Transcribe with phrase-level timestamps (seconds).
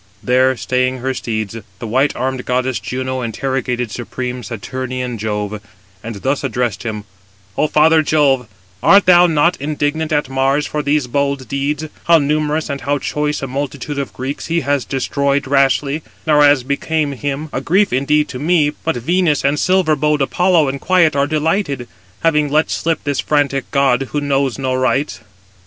[0.23, 5.61] There staying her steeds, the white armed goddess Juno interrogated supreme Saturnian Jove,
[6.03, 7.03] and thus addressed him:
[7.55, 8.47] "O father Jove,
[8.81, 13.47] art thou not indignant at Mars for these bold deeds,—how numerous and how choice a
[13.47, 18.39] multitude of Greeks he has destroyed rashly, nor as became him: a grief indeed to
[18.39, 21.87] me; but Venus and silver bowed Apollo in quiet are delighted,
[22.23, 25.19] having let slip this frantic [god], who knows no rights.